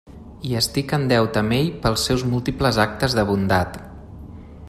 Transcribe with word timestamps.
I 0.51 0.53
estic 0.61 0.93
en 0.97 1.03
deute 1.11 1.41
amb 1.43 1.53
ell 1.57 1.69
pels 1.83 2.07
seus 2.09 2.25
múltiples 2.31 2.81
actes 2.87 3.17
de 3.19 3.27
bondat. 3.33 3.81